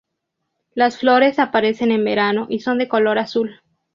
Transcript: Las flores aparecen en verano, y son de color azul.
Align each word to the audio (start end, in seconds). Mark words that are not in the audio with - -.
Las 0.73 0.97
flores 0.97 1.37
aparecen 1.37 1.91
en 1.91 2.03
verano, 2.03 2.47
y 2.49 2.61
son 2.61 2.79
de 2.79 2.87
color 2.87 3.19
azul. 3.19 3.61